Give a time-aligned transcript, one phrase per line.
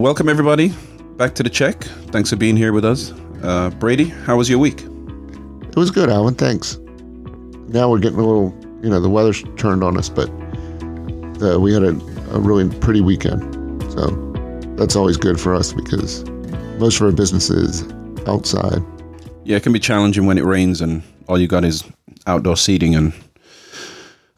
[0.00, 0.72] Welcome, everybody,
[1.18, 1.82] back to the check.
[2.08, 3.12] Thanks for being here with us.
[3.42, 4.80] Uh, Brady, how was your week?
[4.80, 6.36] It was good, Alvin.
[6.36, 6.78] Thanks.
[7.68, 10.30] Now we're getting a little, you know, the weather's turned on us, but
[11.42, 11.90] uh, we had a,
[12.30, 13.42] a really pretty weekend.
[13.92, 14.06] So
[14.74, 16.24] that's always good for us because
[16.78, 17.82] most of our business is
[18.26, 18.82] outside.
[19.44, 21.84] Yeah, it can be challenging when it rains and all you got is
[22.26, 23.12] outdoor seating and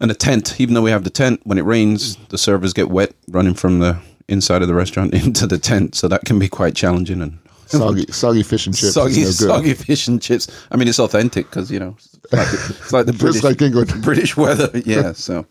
[0.01, 0.61] and a tent.
[0.61, 3.79] Even though we have the tent, when it rains, the servers get wet running from
[3.79, 3.97] the
[4.29, 7.39] inside of the restaurant into the tent, so that can be quite challenging and
[7.73, 8.93] Soggy, soggy fish and chips.
[8.93, 10.67] soggy, no soggy fish and chips.
[10.71, 13.63] I mean, it's authentic because you know it's like the, it's like the British, like
[13.63, 14.03] England.
[14.03, 14.71] British weather.
[14.85, 15.47] Yeah, so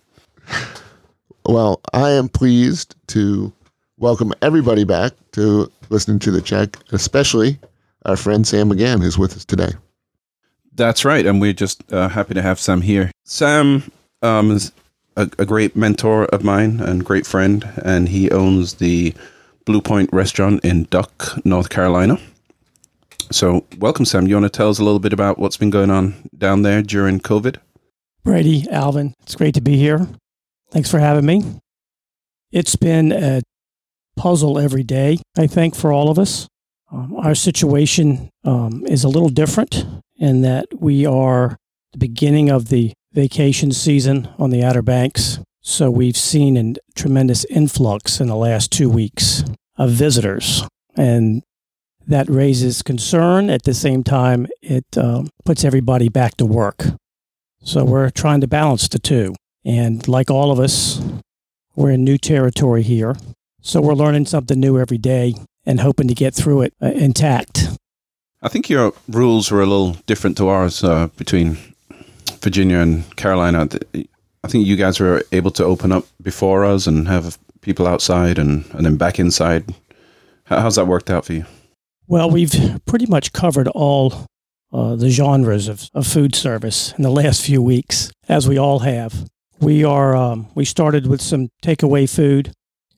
[1.45, 3.51] Well, I am pleased to
[3.97, 7.57] welcome everybody back to listening to the check, especially
[8.05, 9.71] our friend Sam McGann, who's with us today.
[10.75, 13.09] That's right, and we're just uh, happy to have Sam here.
[13.25, 13.91] Sam
[14.21, 14.71] um, is
[15.15, 19.13] a, a great mentor of mine and great friend, and he owns the
[19.65, 22.19] Blue Point restaurant in Duck, North Carolina.
[23.31, 24.27] So, welcome, Sam.
[24.27, 26.81] You want to tell us a little bit about what's been going on down there
[26.81, 27.57] during COVID?
[28.23, 30.07] Brady, Alvin, it's great to be here.
[30.71, 31.59] Thanks for having me.
[32.51, 33.41] It's been a
[34.17, 36.47] puzzle every day, I think, for all of us.
[36.91, 39.85] Um, our situation um, is a little different
[40.17, 41.57] in that we are
[41.93, 45.39] the beginning of the vacation season on the Outer Banks.
[45.61, 49.43] So we've seen a tremendous influx in the last two weeks
[49.77, 50.63] of visitors.
[50.95, 51.43] And
[52.07, 53.49] that raises concern.
[53.49, 56.85] At the same time, it um, puts everybody back to work.
[57.63, 59.35] So we're trying to balance the two.
[59.63, 60.99] And like all of us,
[61.75, 63.15] we're in new territory here.
[63.61, 67.69] So we're learning something new every day and hoping to get through it uh, intact.
[68.41, 71.57] I think your rules were a little different to ours uh, between
[72.41, 73.67] Virginia and Carolina.
[74.43, 78.39] I think you guys were able to open up before us and have people outside
[78.39, 79.73] and, and then back inside.
[80.45, 81.45] How's that worked out for you?
[82.07, 82.53] Well, we've
[82.85, 84.25] pretty much covered all
[84.73, 88.79] uh, the genres of, of food service in the last few weeks, as we all
[88.79, 89.29] have.
[89.59, 92.51] We are um, we started with some takeaway food,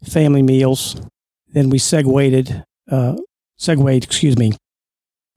[0.03, 0.95] family meals.
[1.49, 3.17] Then we segued, uh,
[3.57, 4.53] segued, excuse me,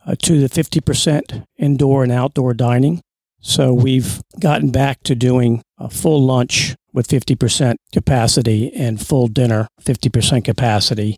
[0.07, 3.03] uh, to the fifty percent indoor and outdoor dining.
[3.47, 9.29] So we've gotten back to doing a full lunch with fifty percent capacity and full
[9.29, 11.17] dinner fifty percent capacity,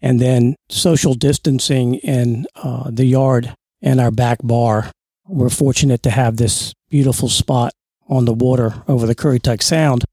[0.00, 4.90] and then social distancing in uh, the yard and our back bar.
[5.28, 7.72] We're fortunate to have this beautiful spot
[8.08, 10.04] on the water over the Currituck Sound.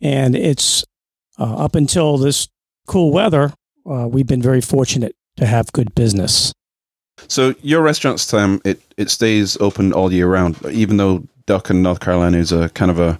[0.00, 0.84] And it's
[1.38, 2.48] uh, up until this
[2.86, 3.52] cool weather,
[3.84, 6.54] uh, we've been very fortunate to have good business.
[7.28, 12.00] So your restaurant, Sam, it, it stays open all year round, even though Duck North
[12.00, 13.18] Carolina is a kind of a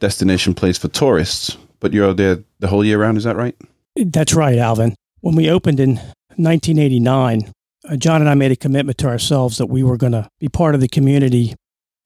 [0.00, 3.56] destination place for tourists, but you're there the whole year round, is that right?
[3.96, 4.94] That's right, Alvin.
[5.20, 5.96] When we opened in
[6.36, 7.52] 1989,
[7.88, 10.48] uh, John and I made a commitment to ourselves that we were going to be
[10.48, 11.54] part of the community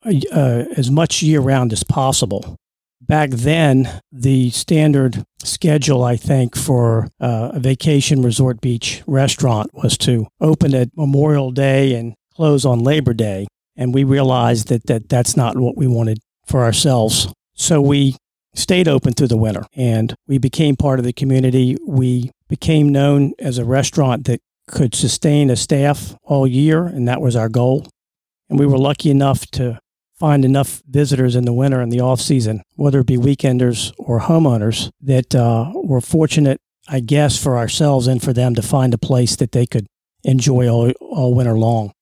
[0.04, 2.56] uh, as much year round as possible.
[3.00, 9.96] Back then, the standard schedule, I think, for uh, a vacation resort beach restaurant was
[9.98, 13.46] to open at Memorial Day and close on Labor Day.
[13.76, 17.32] And we realized that, that that's not what we wanted for ourselves.
[17.54, 18.16] So we
[18.54, 21.76] stayed open through the winter and we became part of the community.
[21.86, 27.20] We became known as a restaurant that could sustain a staff all year, and that
[27.20, 27.86] was our goal.
[28.50, 29.78] And we were lucky enough to
[30.18, 34.20] find enough visitors in the winter and the off season, whether it be weekenders or
[34.20, 38.98] homeowners, that uh, were fortunate, I guess, for ourselves and for them to find a
[38.98, 39.86] place that they could
[40.24, 41.92] enjoy all, all winter long.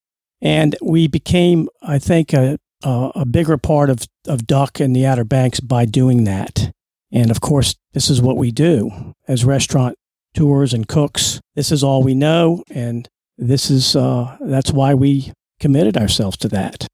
[0.41, 5.06] And we became, I think, a, a, a bigger part of, of Duck and the
[5.06, 6.72] Outer Banks by doing that.
[7.12, 9.97] And of course, this is what we do as restaurant
[10.34, 11.41] tours and cooks.
[11.55, 16.49] This is all we know, and this is uh, that's why we committed ourselves to
[16.49, 16.87] that.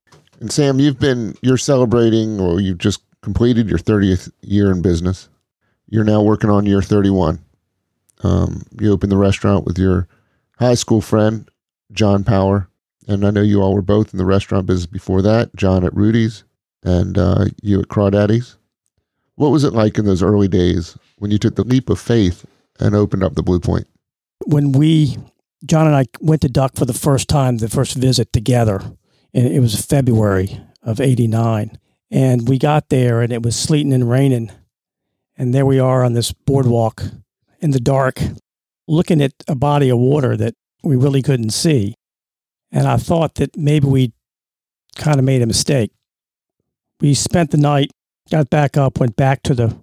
[0.43, 5.29] And Sam, you've been you're celebrating or you've just completed your 30th year in business.
[5.87, 7.39] You're now working on year 31.
[8.25, 10.09] Um, you opened the restaurant with your
[10.59, 11.49] high school friend
[11.93, 12.69] John Power,
[13.07, 15.55] and I know you all were both in the restaurant business before that.
[15.55, 16.43] John at Rudy's
[16.83, 18.57] and uh, you at Crawdaddy's.
[19.37, 22.45] What was it like in those early days when you took the leap of faith
[22.81, 23.87] and opened up the Blue Point?
[24.47, 25.19] When we,
[25.65, 28.83] John and I, went to Duck for the first time, the first visit together,
[29.35, 31.79] and it was February of '89,
[32.11, 34.51] and we got there and it was sleeting and raining,
[35.37, 37.03] and there we are on this boardwalk
[37.61, 38.21] in the dark,
[38.87, 41.95] looking at a body of water that we really couldn't see,
[42.71, 44.13] and I thought that maybe we
[44.97, 45.91] kind of made a mistake.
[47.01, 47.91] We spent the night,
[48.31, 49.77] got back up, went back to the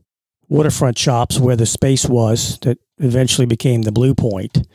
[0.47, 4.67] waterfront shops where the space was that eventually became the Blue Point.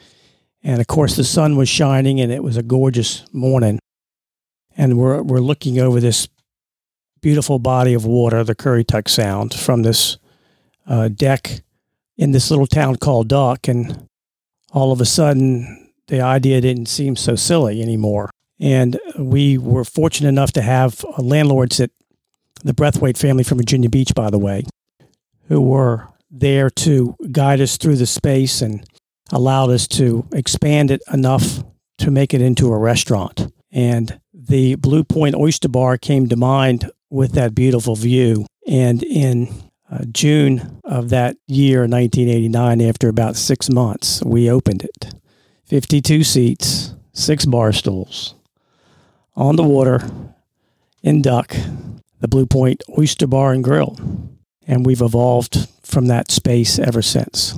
[0.62, 3.78] And of course, the sun was shining and it was a gorgeous morning.
[4.76, 6.28] And we're, we're looking over this
[7.20, 10.18] beautiful body of water, the Currituck Sound, from this
[10.86, 11.62] uh, deck
[12.16, 13.68] in this little town called Duck.
[13.68, 14.08] And
[14.72, 18.30] all of a sudden, the idea didn't seem so silly anymore.
[18.60, 21.90] And we were fortunate enough to have landlords at
[22.62, 24.64] the Breathwaite family from Virginia Beach, by the way,
[25.48, 28.84] who were there to guide us through the space and
[29.30, 31.62] allowed us to expand it enough
[31.98, 33.52] to make it into a restaurant.
[33.72, 38.46] And the Blue Point Oyster Bar came to mind with that beautiful view.
[38.66, 39.48] And in
[39.90, 45.14] uh, June of that year, 1989, after about six months, we opened it.
[45.66, 48.34] 52 seats, six bar stools,
[49.34, 50.10] on the water,
[51.02, 51.54] in Duck,
[52.20, 53.96] the Blue Point Oyster Bar and Grill.
[54.66, 57.54] And we've evolved from that space ever since.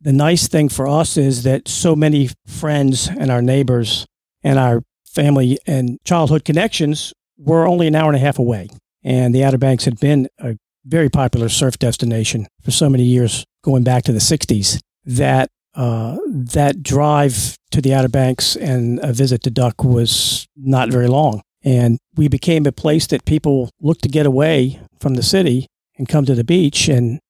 [0.00, 4.06] The nice thing for us is that so many friends and our neighbors
[4.42, 4.82] and our
[5.14, 8.68] family and childhood connections were only an hour and a half away.
[9.02, 13.44] And the Outer Banks had been a very popular surf destination for so many years,
[13.62, 19.12] going back to the 60s, that uh, that drive to the Outer Banks and a
[19.12, 21.42] visit to Duck was not very long.
[21.62, 25.66] And we became a place that people looked to get away from the city
[25.96, 26.88] and come to the beach.
[26.88, 27.20] And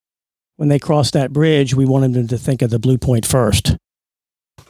[0.56, 3.76] when they crossed that bridge, we wanted them to think of the Blue Point first.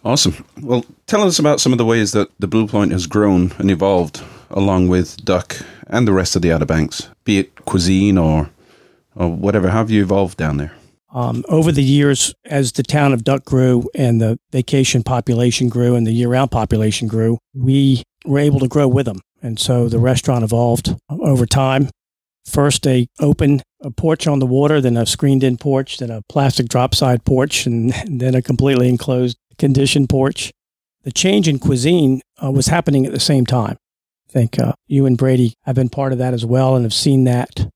[0.04, 0.44] Awesome.
[0.60, 3.70] Well, tell us about some of the ways that the Blue Point has grown and
[3.70, 5.56] evolved along with Duck
[5.88, 8.50] and the rest of the Outer Banks, be it cuisine or
[9.14, 9.68] or whatever.
[9.68, 10.72] How have you evolved down there?
[11.12, 15.96] Um, over the years, as the town of Duck grew and the vacation population grew
[15.96, 19.20] and the year-round population grew, we were able to grow with them.
[19.42, 21.90] And so the restaurant evolved over time.
[22.46, 26.68] First, a open a porch on the water, then a screened-in porch, then a plastic
[26.68, 30.50] drop-side porch, and, and then a completely enclosed conditioned porch.
[31.04, 33.76] The change in cuisine uh, was happening at the same time.
[34.28, 36.94] I think uh, you and Brady have been part of that as well and have
[36.94, 37.68] seen that.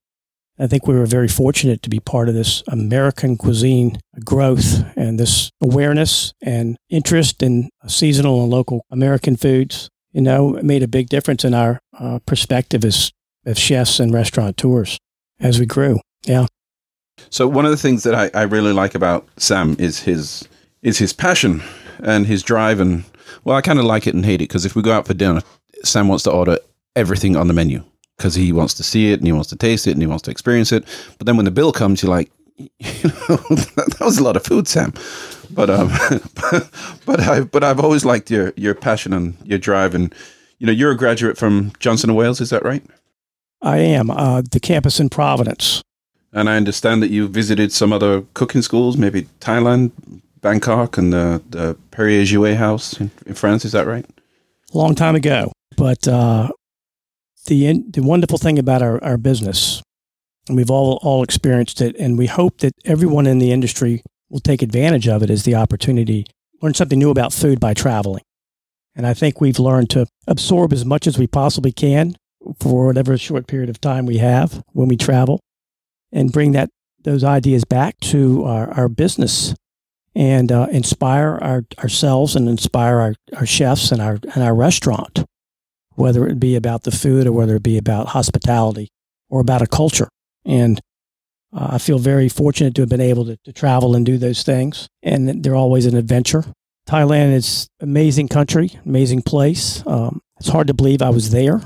[0.57, 5.19] I think we were very fortunate to be part of this American cuisine growth and
[5.19, 9.89] this awareness and interest in seasonal and local American foods.
[10.13, 13.11] You know, it made a big difference in our uh, perspective as,
[13.45, 14.97] as chefs and restaurateurs
[15.41, 15.99] as we grew.
[16.23, 16.45] Yeah.
[17.29, 20.47] So one of the things that I, I really like about Sam is his
[20.85, 21.63] is his passion
[21.99, 23.03] and his drive and
[23.43, 25.13] well, I kind of like it and hate it because if we go out for
[25.13, 25.41] dinner,
[25.83, 26.59] Sam wants to order
[26.95, 27.83] everything on the menu
[28.17, 30.21] because he wants to see it and he wants to taste it and he wants
[30.23, 30.85] to experience it.
[31.17, 34.45] But then when the bill comes, you're like, you know, that was a lot of
[34.45, 34.93] food, Sam.
[35.51, 35.91] But um,
[36.35, 36.69] but,
[37.05, 40.13] but I but I've always liked your your passion and your drive, and
[40.59, 42.83] you know, you're a graduate from Johnson and Wales, is that right?
[43.61, 45.81] I am uh, the campus in Providence.
[46.31, 49.91] And I understand that you visited some other cooking schools, maybe Thailand,
[50.41, 53.65] Bangkok, and the the Perrier Jouet House in, in France.
[53.65, 54.05] Is that right?
[54.73, 56.49] A long time ago, but uh,
[57.45, 59.81] the the wonderful thing about our, our business,
[60.47, 64.39] and we've all all experienced it, and we hope that everyone in the industry will
[64.39, 66.25] take advantage of it as the opportunity
[66.61, 68.23] learn something new about food by traveling.
[68.95, 72.15] And I think we've learned to absorb as much as we possibly can
[72.59, 75.39] for whatever short period of time we have when we travel,
[76.11, 76.69] and bring that
[77.03, 79.53] those ideas back to our, our business
[80.15, 85.25] and uh, inspire our, ourselves and inspire our, our chefs and our and our restaurant
[85.95, 88.89] whether it be about the food or whether it be about hospitality
[89.29, 90.09] or about a culture.
[90.45, 90.79] And
[91.53, 94.43] uh, I feel very fortunate to have been able to, to travel and do those
[94.43, 94.87] things.
[95.01, 96.43] And they're always an adventure.
[96.87, 99.83] Thailand is amazing country, amazing place.
[99.87, 101.61] Um, it's hard to believe I was there,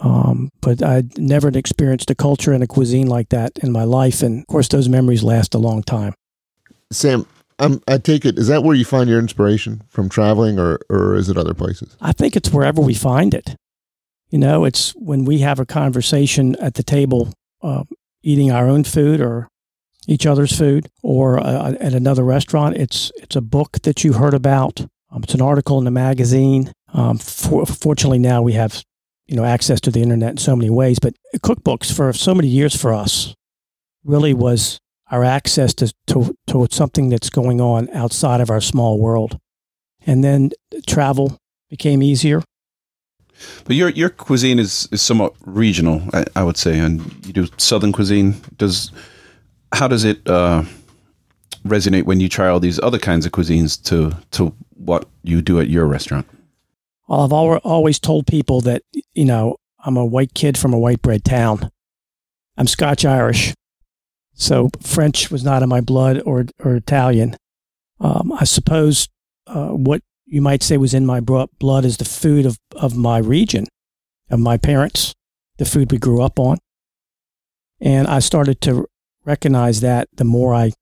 [0.00, 4.22] um, but I'd never experienced a culture and a cuisine like that in my life.
[4.22, 6.14] And of course, those memories last a long time.
[6.90, 7.26] Sam,
[7.58, 11.14] I'm, I take it, is that where you find your inspiration from traveling or, or
[11.14, 11.96] is it other places?
[12.00, 13.56] I think it's wherever we find it.
[14.30, 17.32] You know, it's when we have a conversation at the table,
[17.62, 17.84] uh,
[18.22, 19.48] eating our own food or
[20.06, 22.76] each other's food, or uh, at another restaurant.
[22.76, 24.80] It's it's a book that you heard about.
[25.10, 26.72] Um, it's an article in the magazine.
[26.92, 28.82] Um, for, fortunately, now we have
[29.26, 30.98] you know access to the internet in so many ways.
[30.98, 33.34] But cookbooks for so many years for us
[34.04, 34.78] really was
[35.10, 39.38] our access to, to, to something that's going on outside of our small world.
[40.06, 40.50] And then
[40.86, 41.38] travel
[41.70, 42.42] became easier.
[43.64, 47.48] But your your cuisine is, is somewhat regional, I, I would say, and you do
[47.56, 48.36] southern cuisine.
[48.58, 48.92] Does
[49.72, 50.64] how does it uh,
[51.66, 55.58] resonate when you try all these other kinds of cuisines to to what you do
[55.58, 56.28] at your restaurant?
[57.08, 58.82] Well, I've always told people that
[59.14, 61.70] you know I'm a white kid from a white bread town.
[62.56, 63.52] I'm Scotch Irish,
[64.34, 67.36] so French was not in my blood or or Italian.
[68.00, 69.08] Um, I suppose
[69.46, 73.18] uh, what you might say was in my blood is the food of, of my
[73.18, 73.66] region,
[74.30, 75.14] of my parents,
[75.58, 76.58] the food we grew up on.
[77.80, 78.86] And I started to
[79.24, 80.72] recognize that the more I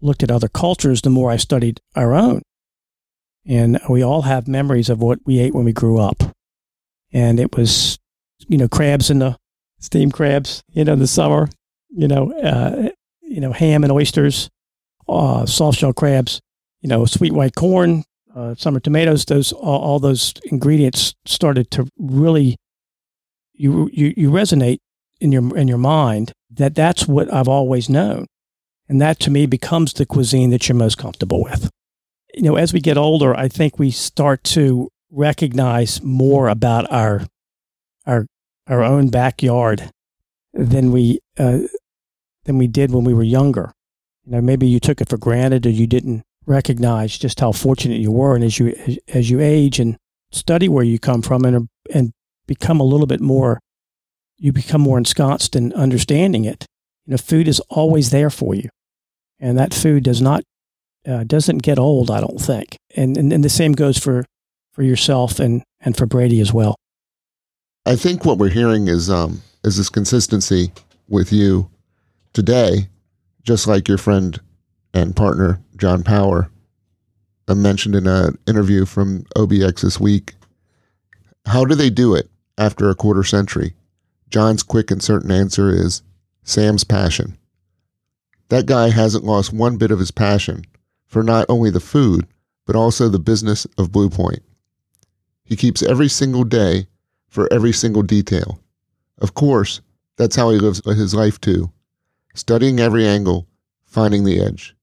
[0.00, 2.42] looked at other cultures, the more I studied our own.
[3.46, 6.22] And we all have memories of what we ate when we grew up.
[7.12, 7.98] And it was,
[8.46, 9.36] you know, crabs in the
[9.80, 11.48] steamed crabs, you know, in the summer,
[11.90, 12.90] you know, uh,
[13.22, 14.50] you know, ham and oysters,
[15.08, 16.40] uh, soft shell crabs,
[16.80, 18.04] you know, sweet white corn,
[18.34, 19.24] uh, summer tomatoes.
[19.24, 22.56] Those all, all, those ingredients started to really
[23.52, 24.78] you, you you resonate
[25.20, 28.26] in your in your mind that that's what I've always known,
[28.88, 31.70] and that to me becomes the cuisine that you're most comfortable with.
[32.34, 37.26] You know, as we get older, I think we start to recognize more about our
[38.06, 38.26] our
[38.66, 39.90] our own backyard
[40.52, 41.60] than we uh,
[42.44, 43.72] than we did when we were younger.
[44.24, 48.00] You know, maybe you took it for granted or you didn't recognize just how fortunate
[48.00, 48.34] you were.
[48.34, 48.74] And as you
[49.08, 49.96] as you age and
[50.32, 52.12] study where you come from and and
[52.46, 53.60] become a little bit more,
[54.36, 56.66] you become more ensconced in understanding it.
[57.06, 58.68] You know, food is always there for you,
[59.38, 60.42] and that food does not
[61.06, 62.10] uh, doesn't get old.
[62.10, 62.76] I don't think.
[62.96, 64.24] And, and and the same goes for
[64.72, 66.76] for yourself and and for Brady as well.
[67.86, 70.72] I think what we're hearing is um is this consistency
[71.08, 71.70] with you
[72.32, 72.88] today,
[73.42, 74.40] just like your friend
[74.94, 76.50] and partner, John Power,
[77.48, 80.34] uh, mentioned in an interview from OBX this week.
[81.46, 83.74] How do they do it after a quarter century?
[84.30, 86.02] John's quick and certain answer is
[86.44, 87.38] Sam's passion.
[88.50, 90.64] That guy hasn't lost one bit of his passion
[91.06, 92.26] for not only the food,
[92.66, 94.42] but also the business of Blue Point.
[95.44, 96.86] He keeps every single day
[97.28, 98.60] for every single detail.
[99.18, 99.80] Of course,
[100.18, 101.72] that's how he lives his life too
[102.38, 103.46] studying every angle,
[103.84, 104.74] finding the edge.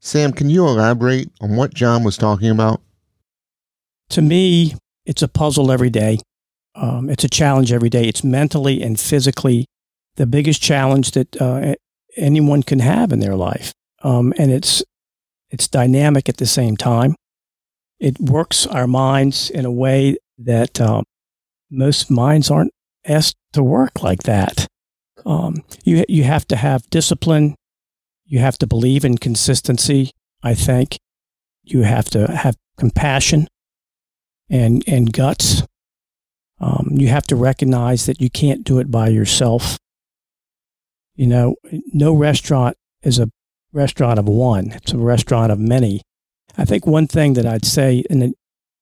[0.00, 2.80] Sam, can you elaborate on what John was talking about?
[4.10, 6.18] To me, it's a puzzle every day.
[6.74, 8.04] Um, it's a challenge every day.
[8.04, 9.66] It's mentally and physically
[10.16, 11.74] the biggest challenge that uh,
[12.16, 13.72] anyone can have in their life,
[14.02, 14.82] um, and it's
[15.50, 17.16] it's dynamic at the same time.
[17.98, 21.04] It works our minds in a way that um,
[21.70, 22.72] most minds aren't
[23.04, 24.66] asked to work like that.
[25.26, 27.54] Um, you you have to have discipline.
[28.24, 30.10] You have to believe in consistency.
[30.42, 30.98] I think
[31.62, 33.48] you have to have compassion
[34.48, 35.62] and and guts.
[36.60, 39.78] Um, you have to recognize that you can't do it by yourself.
[41.14, 41.56] You know,
[41.92, 43.30] no restaurant is a
[43.72, 44.72] restaurant of one.
[44.72, 46.02] It's a restaurant of many.
[46.58, 48.34] I think one thing that I'd say, and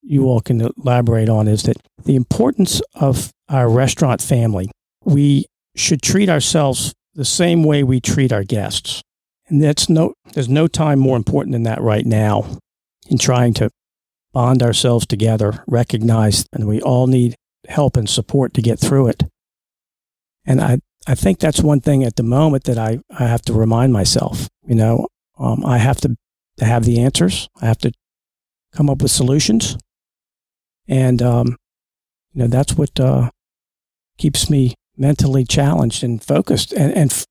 [0.02, 4.70] you all can elaborate on, is that the importance of our restaurant family.
[5.04, 5.46] We
[5.78, 9.02] should treat ourselves the same way we treat our guests.
[9.48, 12.58] And that's no, there's no time more important than that right now
[13.08, 13.70] in trying to
[14.32, 17.34] bond ourselves together, recognize that we all need
[17.66, 19.22] help and support to get through it.
[20.44, 23.52] And I, I think that's one thing at the moment that I, I have to
[23.52, 24.48] remind myself.
[24.66, 25.08] You know,
[25.38, 26.16] um, I have to,
[26.58, 27.48] to have the answers.
[27.60, 27.92] I have to
[28.74, 29.76] come up with solutions.
[30.86, 31.56] And, um,
[32.32, 33.30] you know, that's what uh,
[34.18, 37.24] keeps me mentally challenged and focused and, and f-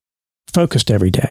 [0.52, 1.28] focused every day.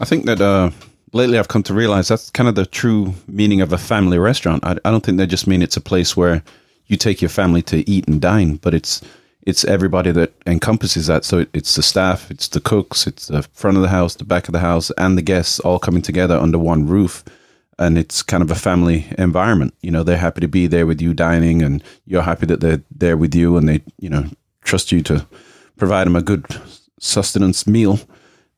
[0.00, 0.70] I think that uh,
[1.12, 4.64] lately I've come to realize that's kind of the true meaning of a family restaurant.
[4.64, 6.42] I, I don't think they just mean it's a place where
[6.86, 9.02] you take your family to eat and dine, but it's
[9.42, 11.24] it's everybody that encompasses that.
[11.24, 14.24] So it, it's the staff, it's the cooks, it's the front of the house, the
[14.24, 17.24] back of the house, and the guests all coming together under one roof.
[17.78, 19.74] And it's kind of a family environment.
[19.82, 22.82] You know, they're happy to be there with you dining, and you're happy that they're
[22.90, 24.24] there with you, and they, you know,
[24.66, 25.26] trust you to
[25.76, 26.44] provide them a good
[27.00, 27.98] sustenance meal.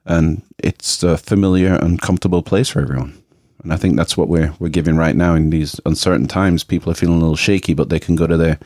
[0.04, 3.22] And it's a familiar and comfortable place for everyone.
[3.62, 6.64] And I think that's what we're we're giving right now in these uncertain times.
[6.64, 8.58] People are feeling a little shaky, but they can go to their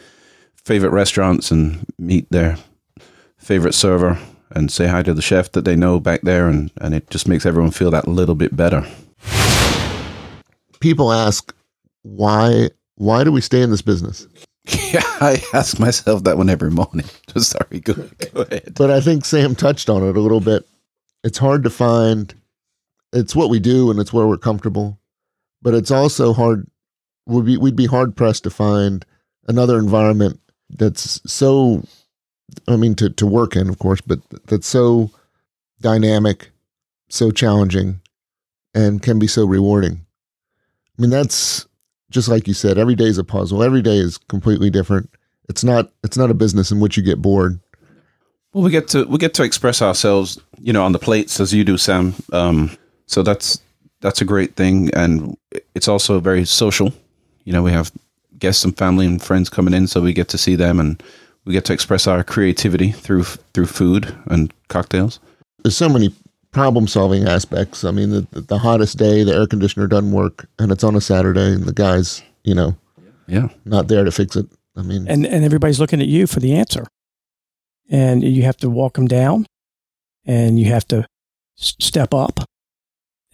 [0.54, 2.58] favorite restaurants and meet their
[3.38, 4.18] favorite server
[4.54, 7.26] and say hi to the chef that they know back there, and, and it just
[7.26, 8.86] makes everyone feel that little bit better.
[10.80, 11.54] People ask
[12.02, 14.28] why why do we stay in this business?
[14.92, 17.06] Yeah, I ask myself that one every morning.
[17.36, 18.74] Sorry, go, go ahead.
[18.76, 20.66] But I think Sam touched on it a little bit.
[21.24, 22.34] It's hard to find.
[23.12, 24.98] It's what we do, and it's where we're comfortable.
[25.60, 26.66] But it's also hard.
[27.26, 29.04] We'd be we'd be hard pressed to find
[29.48, 31.84] another environment that's so.
[32.68, 35.10] I mean, to to work in, of course, but that's so
[35.80, 36.50] dynamic,
[37.08, 38.00] so challenging,
[38.74, 40.04] and can be so rewarding.
[40.98, 41.66] I mean, that's
[42.12, 43.62] just like you said, every day is a puzzle.
[43.62, 45.10] Every day is completely different.
[45.48, 47.58] It's not it's not a business in which you get bored.
[48.52, 51.52] Well, we get to we get to express ourselves, you know, on the plates as
[51.52, 52.14] you do, Sam.
[52.32, 52.76] Um,
[53.06, 53.60] so that's
[54.00, 55.36] that's a great thing, and
[55.74, 56.92] it's also very social.
[57.44, 57.90] You know, we have
[58.38, 61.02] guests and family and friends coming in, so we get to see them and
[61.44, 65.18] we get to express our creativity through through food and cocktails.
[65.62, 66.14] There's so many
[66.52, 67.84] problem solving aspects.
[67.84, 71.00] I mean, the, the hottest day, the air conditioner doesn't work, and it's on a
[71.00, 72.76] Saturday, and the guy's, you know,
[73.26, 74.46] Yeah, not there to fix it.
[74.76, 76.84] I mean, and and everybody's looking at you for the answer,
[77.90, 79.46] and you have to walk them down,
[80.24, 81.06] and you have to
[81.58, 82.40] s- step up,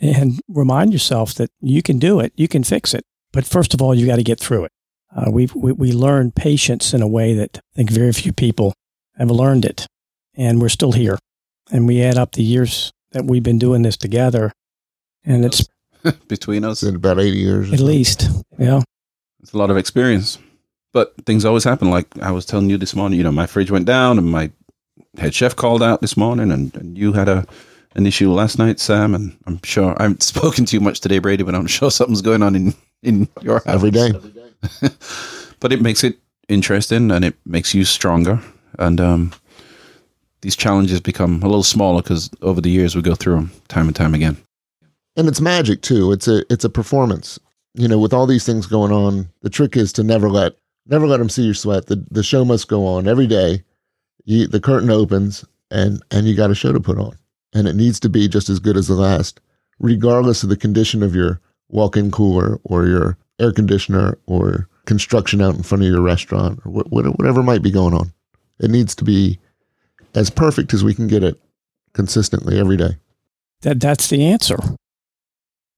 [0.00, 3.04] and remind yourself that you can do it, you can fix it.
[3.32, 4.72] But first of all, you got to get through it.
[5.14, 8.74] Uh, we've, we we learn patience in a way that I think very few people
[9.16, 9.86] have learned it,
[10.34, 11.18] and we're still here.
[11.70, 14.52] And we add up the years that we've been doing this together,
[15.24, 15.68] and it's
[16.28, 17.72] between us, in about 80 years.
[17.72, 18.82] at least yeah.
[19.40, 20.38] it's a lot of experience.
[20.92, 21.90] But things always happen.
[21.90, 24.50] Like I was telling you this morning, you know, my fridge went down, and my
[25.16, 27.46] head chef called out this morning, and, and you had a
[27.94, 29.14] an issue last night, Sam.
[29.14, 32.22] And I'm sure I haven't spoken to you much today, Brady, but I'm sure something's
[32.22, 34.12] going on in in your house every day.
[35.60, 38.40] but it makes it interesting and it makes you stronger.
[38.78, 39.32] And um,
[40.40, 43.86] these challenges become a little smaller because over the years we go through them time
[43.86, 44.36] and time again.
[45.16, 46.12] and it's magic too.
[46.12, 47.38] It's a it's a performance.
[47.74, 50.54] You know, with all these things going on, the trick is to never let
[50.86, 51.86] never let them see your sweat.
[51.86, 53.62] The the show must go on every day.
[54.24, 57.16] You, the curtain opens and and you got a show to put on,
[57.54, 59.40] and it needs to be just as good as the last,
[59.78, 65.54] regardless of the condition of your walk-in cooler or your air conditioner or construction out
[65.54, 68.10] in front of your restaurant or wh- wh- whatever might be going on.
[68.60, 69.38] It needs to be
[70.14, 71.40] as perfect as we can get it
[71.92, 72.96] consistently every day.
[73.62, 74.58] That that's the answer.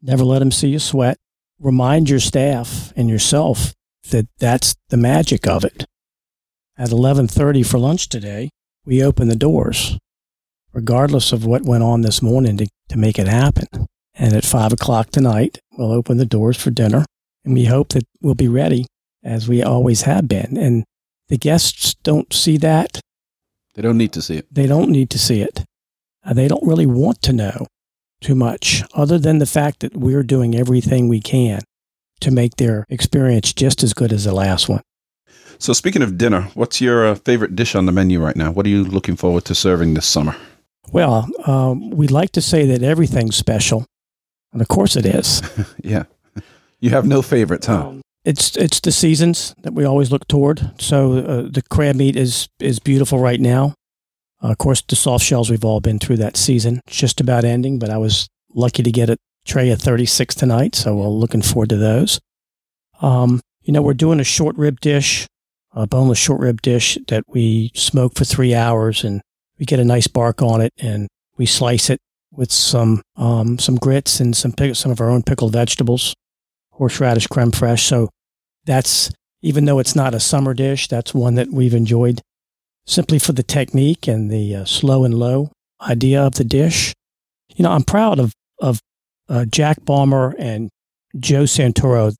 [0.02, 1.16] Never let them see you sweat.
[1.58, 3.74] Remind your staff and yourself
[4.10, 5.84] that that's the magic of it.
[6.76, 8.50] At 11:30 for lunch today,
[8.84, 9.98] we open the doors,
[10.72, 13.66] regardless of what went on this morning to, to make it happen.
[14.14, 17.04] And at five o'clock tonight, we'll open the doors for dinner,
[17.44, 18.86] and we hope that we'll be ready
[19.22, 20.56] as we always have been.
[20.56, 20.84] And
[21.28, 23.00] the guests don't see that
[23.80, 24.46] They don't need to see it.
[24.52, 25.64] they don't need to see it.
[26.22, 27.66] Uh, they don't really want to know
[28.20, 31.62] too much, other than the fact that we're doing everything we can
[32.20, 34.82] to make their experience just as good as the last one.
[35.56, 38.50] So, speaking of dinner, what's your uh, favorite dish on the menu right now?
[38.50, 40.36] What are you looking forward to serving this summer?
[40.92, 43.86] Well, um, we'd like to say that everything's special,
[44.52, 45.40] and of course it is.
[45.82, 46.04] yeah.
[46.80, 47.88] You have no favorites, huh?
[47.88, 50.80] Um, it's it's the seasons that we always look toward.
[50.80, 53.74] So uh, the crab meat is is beautiful right now.
[54.42, 56.80] Uh, of course, the soft shells we've all been through that season.
[56.86, 60.74] It's just about ending, but I was lucky to get a tray of 36 tonight,
[60.74, 62.20] so we're looking forward to those.
[63.00, 65.26] Um, you know, we're doing a short rib dish,
[65.72, 69.20] a boneless short rib dish that we smoke for three hours, and
[69.58, 72.00] we get a nice bark on it, and we slice it
[72.32, 76.14] with some um, some grits and some pick, some of our own pickled vegetables
[76.80, 77.86] horseradish creme fraiche.
[77.86, 78.08] So
[78.64, 79.10] that's
[79.42, 82.22] even though it's not a summer dish, that's one that we've enjoyed
[82.86, 86.94] simply for the technique and the uh, slow and low idea of the dish.
[87.54, 88.80] You know, I'm proud of of
[89.28, 90.70] uh, Jack Balmer and
[91.18, 92.14] Joe Santoro.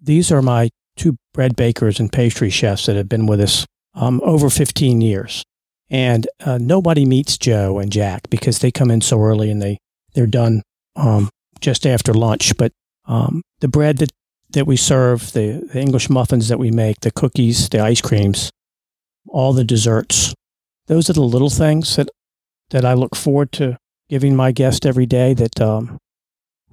[0.00, 4.20] These are my two bread bakers and pastry chefs that have been with us um,
[4.24, 5.42] over 15 years.
[5.90, 9.78] And uh, nobody meets Joe and Jack because they come in so early and they
[10.14, 10.62] they're done
[10.96, 12.56] um, just after lunch.
[12.56, 12.72] But
[13.06, 14.10] um, the bread that,
[14.50, 18.50] that we serve, the, the English muffins that we make, the cookies, the ice creams,
[19.28, 20.34] all the desserts.
[20.86, 22.08] Those are the little things that,
[22.70, 25.98] that I look forward to giving my guest every day that, um,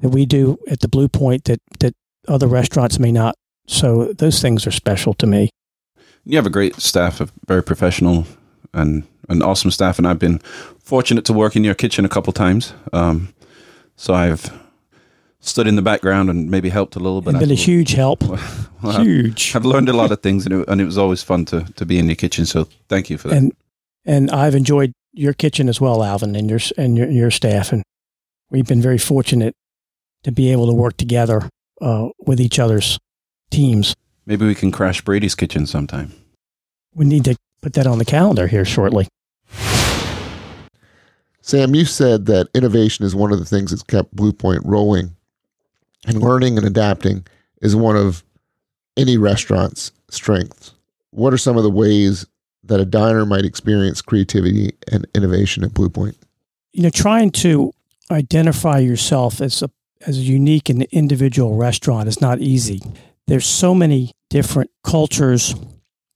[0.01, 1.93] that we do at the Blue Point that, that
[2.27, 3.35] other restaurants may not.
[3.67, 5.49] So those things are special to me.
[6.25, 8.25] You have a great staff, a very professional
[8.73, 10.39] and an awesome staff, and I've been
[10.79, 12.73] fortunate to work in your kitchen a couple times.
[12.91, 13.33] Um,
[13.95, 14.51] so I've
[15.41, 17.31] stood in the background and maybe helped a little bit.
[17.35, 18.21] It's been a I've- huge help.
[18.23, 18.39] well,
[18.83, 19.55] I've- huge.
[19.55, 21.85] I've learned a lot of things, and it, and it was always fun to, to
[21.85, 22.45] be in your kitchen.
[22.45, 23.37] So thank you for that.
[23.37, 23.53] and
[24.05, 27.83] and I've enjoyed your kitchen as well, Alvin, and your and your, your staff, and
[28.49, 29.53] we've been very fortunate
[30.23, 31.49] to be able to work together
[31.81, 32.97] uh, with each other's
[33.51, 33.95] teams.
[34.25, 36.11] Maybe we can crash Brady's kitchen sometime.
[36.93, 39.07] We need to put that on the calendar here shortly.
[41.41, 45.15] Sam, you said that innovation is one of the things that's kept Blue Point rolling,
[46.07, 47.25] and learning and adapting
[47.61, 48.23] is one of
[48.97, 50.73] any restaurant's strengths.
[51.11, 52.25] What are some of the ways
[52.63, 56.17] that a diner might experience creativity and innovation at Blue Point?
[56.73, 57.73] You know, trying to
[58.11, 59.69] identify yourself as a
[60.07, 62.81] as a unique and individual restaurant is not easy.
[63.27, 65.53] There's so many different cultures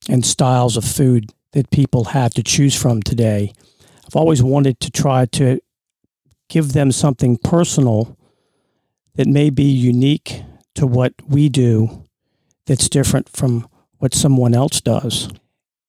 [0.08, 3.52] and styles of food that people have to choose from today.
[4.06, 5.60] I've always wanted to try to
[6.48, 8.16] give them something personal
[9.14, 10.42] that may be unique
[10.74, 12.04] to what we do
[12.66, 15.28] that's different from what someone else does.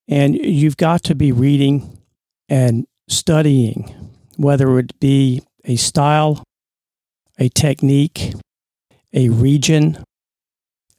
[0.08, 2.00] And you've got to be reading
[2.48, 6.44] and studying, whether it be a style,
[7.40, 8.34] a technique,
[9.14, 10.04] a region,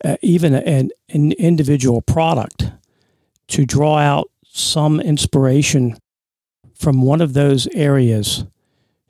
[0.05, 2.71] uh, even an, an individual product,
[3.49, 5.97] to draw out some inspiration
[6.75, 8.45] from one of those areas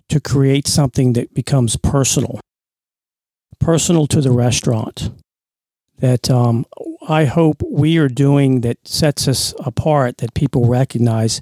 [0.09, 2.41] to create something that becomes personal,
[3.67, 5.11] personal to the restaurant.
[5.99, 6.67] That um,
[7.09, 11.41] I hope we are doing that sets us apart, that people recognize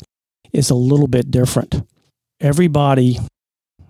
[0.51, 1.87] is a little bit different.
[2.41, 3.19] Everybody,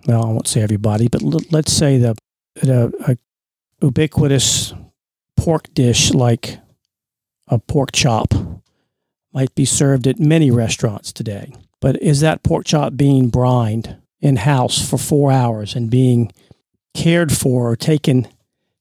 [0.05, 1.21] well, I won't say everybody, but
[1.53, 2.15] let's say the,
[2.55, 3.17] the a
[3.85, 4.73] ubiquitous
[5.37, 6.59] pork dish like
[7.47, 8.33] a pork chop
[9.31, 11.53] might be served at many restaurants today.
[11.79, 16.33] But is that pork chop being brined in house for four hours and being
[16.95, 18.27] cared for or taken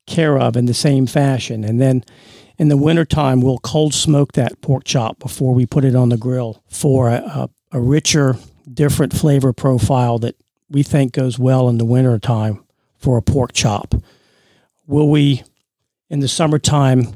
[0.07, 1.65] care of in the same fashion?
[1.65, 2.05] And then
[2.57, 6.17] in the wintertime, we'll cold smoke that pork chop before we put it on the
[6.17, 8.37] grill for a, a, a richer,
[8.73, 10.37] different flavor profile that
[10.71, 12.65] we think goes well in the wintertime
[12.97, 13.95] for a pork chop.
[14.87, 15.43] Will we,
[16.09, 17.15] in the summertime,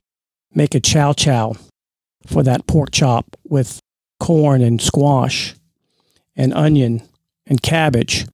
[0.52, 1.54] make a chow chow
[2.26, 3.80] for that pork chop with
[4.20, 5.54] corn and squash
[6.36, 7.02] and onion
[7.46, 8.26] and cabbage,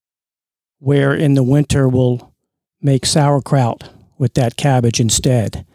[0.78, 2.33] where in the winter we'll
[2.84, 5.66] make sauerkraut with that cabbage instead.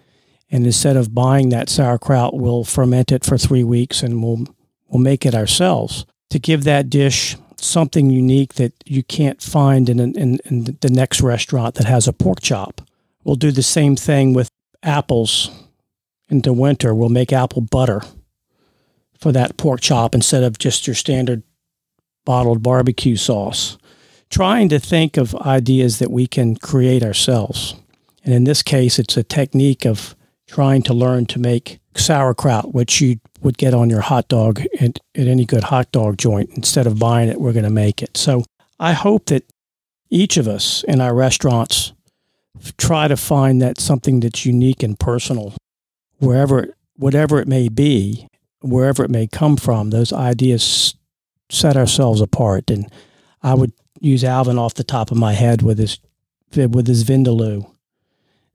[0.49, 4.45] And instead of buying that sauerkraut, we'll ferment it for three weeks and we'll
[4.87, 9.99] we'll make it ourselves to give that dish something unique that you can't find in,
[9.99, 12.81] in, in the next restaurant that has a pork chop.
[13.23, 14.49] We'll do the same thing with
[14.81, 15.51] apples
[16.29, 16.95] in the winter.
[16.95, 18.01] We'll make apple butter
[19.19, 21.43] for that pork chop instead of just your standard
[22.25, 23.77] bottled barbecue sauce.
[24.29, 27.75] Trying to think of ideas that we can create ourselves.
[28.23, 30.15] And in this case, it's a technique of
[30.47, 34.99] trying to learn to make sauerkraut, which you would get on your hot dog at,
[35.15, 36.51] at any good hot dog joint.
[36.55, 38.17] Instead of buying it, we're going to make it.
[38.17, 38.43] So
[38.79, 39.45] I hope that
[40.09, 41.93] each of us in our restaurants
[42.77, 45.53] try to find that something that's unique and personal
[46.17, 48.27] wherever whatever it may be
[48.61, 50.95] wherever it may come from those ideas
[51.49, 52.91] set ourselves apart and
[53.43, 55.99] i would use alvin off the top of my head with his
[56.55, 57.69] with his vindaloo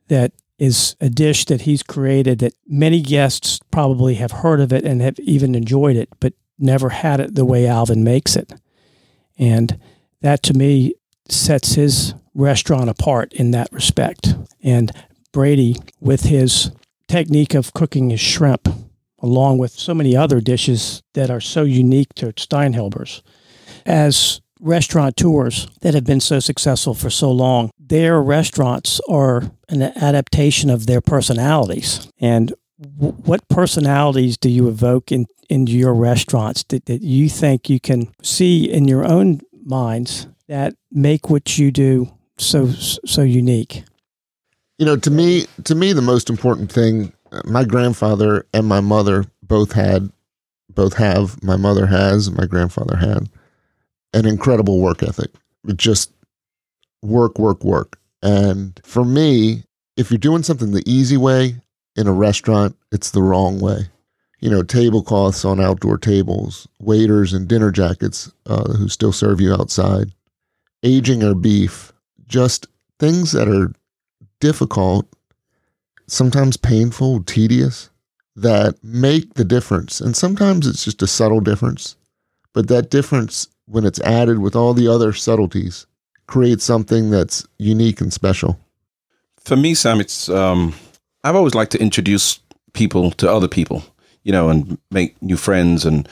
[0.09, 4.85] that is a dish that he's created that many guests probably have heard of it
[4.85, 8.53] and have even enjoyed it but never had it the way alvin makes it
[9.39, 9.79] and
[10.21, 10.95] that to me
[11.29, 14.35] sets his restaurant apart in that respect.
[14.63, 14.93] And
[15.33, 16.71] Brady, with his
[17.09, 18.69] technique of cooking his shrimp,
[19.21, 23.23] along with so many other dishes that are so unique to Steinhilber's,
[23.87, 30.71] as restaurateurs that have been so successful for so long, their restaurants are an adaptation
[30.71, 32.11] of their personalities.
[32.19, 37.69] And w- what personalities do you evoke in, into your restaurants that, that you think
[37.69, 43.85] you can see in your own minds that make what you do so so unique?
[44.79, 47.13] You know, to me, to me, the most important thing.
[47.31, 50.11] Uh, my grandfather and my mother both had,
[50.71, 51.43] both have.
[51.43, 52.31] My mother has.
[52.31, 53.29] My grandfather had
[54.15, 55.31] an incredible work ethic.
[55.77, 56.13] Just
[57.03, 57.99] work, work, work.
[58.23, 59.65] And for me,
[59.97, 61.57] if you're doing something the easy way
[61.97, 63.89] in a restaurant, it's the wrong way.
[64.41, 69.53] You know, tablecloths on outdoor tables, waiters in dinner jackets uh, who still serve you
[69.53, 70.13] outside,
[70.83, 71.93] aging our beef,
[72.27, 72.67] just
[72.99, 73.73] things that are
[74.41, 75.07] difficult,
[76.07, 77.91] sometimes painful, tedious,
[78.37, 80.01] that make the difference.
[80.01, 81.97] And sometimes it's just a subtle difference,
[82.53, 85.87] but that difference, when it's added with all the other subtleties,
[86.27, 88.59] creates something that's unique and special.
[89.39, 90.75] For me, Sam, it's um,
[91.23, 92.41] I've always liked to introduce
[92.73, 93.83] people to other people,
[94.23, 95.85] you know, and make new friends.
[95.85, 96.09] And,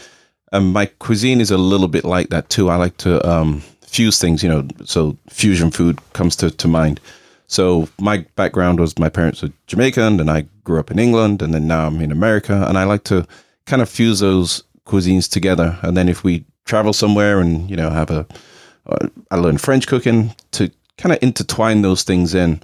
[0.52, 2.70] and my cuisine is a little bit like that too.
[2.70, 7.00] I like to um, fuse things, you know, so fusion food comes to, to mind.
[7.46, 11.52] So my background was my parents were Jamaican and I grew up in England and
[11.52, 13.26] then now I'm in America and I like to
[13.66, 15.78] kind of fuse those cuisines together.
[15.82, 18.26] And then if we travel somewhere and, you know, have a,
[18.86, 22.60] uh, I learned French cooking to kind of intertwine those things in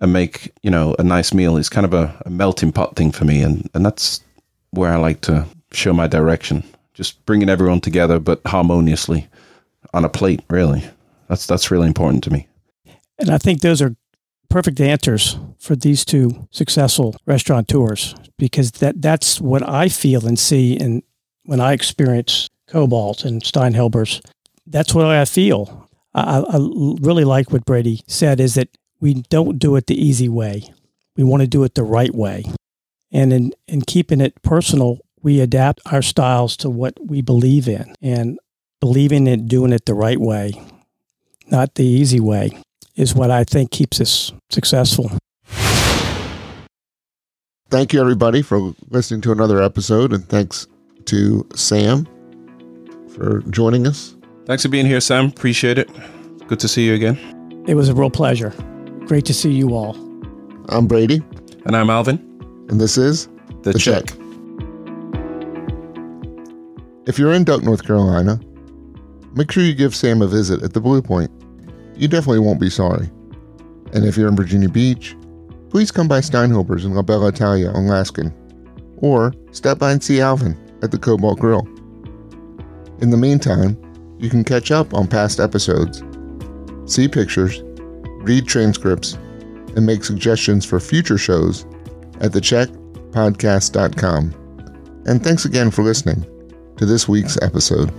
[0.00, 3.12] and make, you know, a nice meal is kind of a, a melting pot thing
[3.12, 3.42] for me.
[3.42, 4.22] And, and that's
[4.70, 6.64] where I like to show my direction,
[6.94, 9.28] just bringing everyone together, but harmoniously
[9.92, 10.40] on a plate.
[10.48, 10.84] Really,
[11.28, 12.48] that's that's really important to me.
[13.18, 13.94] And I think those are
[14.48, 20.76] perfect answers for these two successful restaurateurs because that that's what I feel and see
[20.78, 21.02] and
[21.44, 24.20] when I experience Cobalt and Steinhilber's.
[24.66, 25.88] That's what I feel.
[26.12, 26.56] I, I
[27.00, 30.74] really like what Brady said is that we don't do it the easy way.
[31.16, 32.44] We want to do it the right way.
[33.12, 37.94] And in, in keeping it personal, we adapt our styles to what we believe in
[38.02, 38.40] and
[38.80, 40.60] believing in doing it the right way,
[41.46, 42.58] not the easy way,
[42.96, 45.12] is what I think keeps us successful.
[47.70, 50.66] Thank you, everybody, for listening to another episode, and thanks
[51.04, 52.08] to Sam
[53.14, 54.16] for joining us.
[54.46, 55.26] Thanks for being here, Sam.
[55.26, 55.88] Appreciate it.
[56.48, 57.18] Good to see you again.
[57.66, 58.50] It was a real pleasure.
[59.06, 59.96] Great to see you all.
[60.68, 61.22] I'm Brady,
[61.66, 62.18] And I'm Alvin.
[62.68, 63.28] and this is
[63.62, 64.06] The, The check.
[64.06, 64.18] Check.
[67.06, 68.40] If you're in Duck, North Carolina,
[69.34, 71.30] make sure you give Sam a visit at the Blue Point.
[71.96, 73.10] You definitely won't be sorry.
[73.92, 75.14] And if you're in Virginia Beach,
[75.70, 78.32] please come by Steinhilber's in La Bella Italia on Laskin,
[78.96, 81.66] or stop by and see Alvin at the Cobalt Grill.
[83.00, 83.76] In the meantime,
[84.18, 86.04] you can catch up on past episodes,
[86.86, 87.60] see pictures,
[88.22, 89.14] read transcripts,
[89.76, 91.66] and make suggestions for future shows
[92.20, 94.34] at thecheckpodcast.com.
[95.06, 96.24] And thanks again for listening
[96.76, 97.92] to this week's episode.